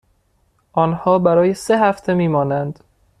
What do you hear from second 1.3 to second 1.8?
سه